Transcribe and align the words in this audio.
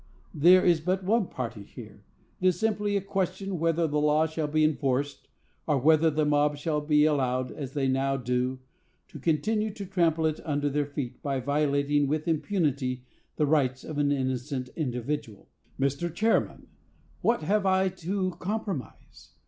There 0.33 0.65
is 0.65 0.81
but 0.81 1.03
one 1.03 1.27
party 1.27 1.61
here. 1.61 2.03
It 2.39 2.47
is 2.47 2.59
simply 2.59 2.97
a 2.97 3.01
question 3.01 3.59
whether 3.59 3.85
the 3.85 4.01
law 4.01 4.25
shall 4.25 4.47
be 4.47 4.63
enforced, 4.63 5.27
or 5.67 5.77
whether 5.77 6.09
the 6.09 6.25
mob 6.25 6.57
shall 6.57 6.81
be 6.81 7.05
allowed, 7.05 7.51
as 7.51 7.73
they 7.73 7.87
now 7.87 8.17
do, 8.17 8.61
to 9.09 9.19
continue 9.19 9.69
to 9.75 9.85
trample 9.85 10.25
it 10.25 10.39
under 10.43 10.71
their 10.71 10.87
feet, 10.87 11.21
by 11.21 11.39
violating 11.39 12.07
with 12.07 12.27
impunity 12.27 13.03
the 13.35 13.45
rights 13.45 13.83
of 13.83 13.99
an 13.99 14.11
innocent 14.11 14.69
individual. 14.75 15.49
"Mr. 15.79 16.11
Chairman, 16.11 16.65
what 17.21 17.43
have 17.43 17.67
I 17.67 17.89
to 17.89 18.31
compromise? 18.39 19.35